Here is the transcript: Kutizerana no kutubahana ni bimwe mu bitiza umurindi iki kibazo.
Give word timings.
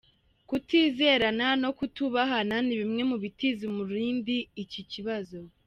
Kutizerana 0.47 1.47
no 1.63 1.69
kutubahana 1.77 2.55
ni 2.65 2.75
bimwe 2.79 3.01
mu 3.09 3.17
bitiza 3.23 3.61
umurindi 3.71 4.37
iki 4.63 4.81
kibazo. 4.91 5.37